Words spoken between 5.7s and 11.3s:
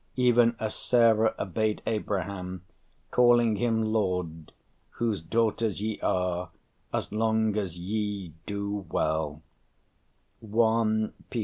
ye are as long as ye do well" (1